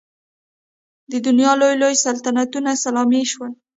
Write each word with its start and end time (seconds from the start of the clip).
د 1.11 1.13
دنیا 1.25 1.51
لوی 1.61 1.75
لوی 1.81 1.95
سلطنتونه 2.05 2.71
سلامي 2.83 3.23
شول. 3.31 3.51